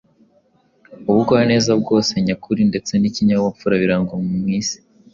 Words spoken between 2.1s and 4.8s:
nyakuri ndetse n’ikinyabupfura birangwa mu isi,